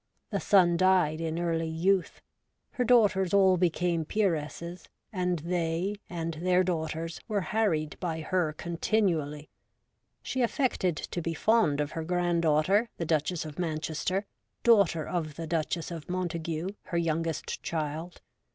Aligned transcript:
The 0.31 0.39
son 0.39 0.77
died 0.77 1.21
in 1.21 1.37
early 1.37 1.67
youth; 1.69 2.23
her 2.71 2.83
daughters 2.83 3.35
all 3.35 3.55
became 3.55 4.03
peeresses, 4.03 4.87
and 5.13 5.37
they 5.37 5.97
and 6.09 6.33
their 6.41 6.63
daughters 6.63 7.19
were 7.27 7.41
harried 7.41 7.99
by 7.99 8.21
her 8.21 8.51
continually. 8.53 9.47
She 10.23 10.41
affected 10.41 10.95
to 10.97 11.21
be 11.21 11.35
fond 11.35 11.79
of 11.79 11.91
her 11.91 12.03
granddaughter, 12.03 12.89
the 12.97 13.05
Duchess 13.05 13.45
of 13.45 13.59
Manchester, 13.59 14.25
daughter 14.63 15.07
of 15.07 15.35
the 15.35 15.45
Duchess 15.45 15.91
of 15.91 16.09
Montagu, 16.09 16.69
her 16.85 16.97
youngest 16.97 17.61
child. 17.61 18.21